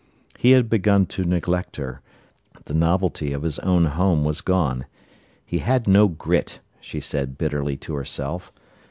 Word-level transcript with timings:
He 0.39 0.53
had 0.53 0.67
begun 0.67 1.05
to 1.13 1.25
neglect 1.25 1.75
her; 1.75 2.01
the 2.65 2.73
novelty 2.73 3.33
of 3.33 3.43
his 3.43 3.59
own 3.59 3.85
home 3.85 4.23
was 4.23 4.41
gone. 4.41 4.87
He 5.45 5.59
had 5.59 5.87
no 5.87 6.07
grit, 6.07 6.59
she 6.79 6.99
said 6.99 7.37
bitterly 7.37 7.77
to 7.77 7.93
herself. 7.93 8.51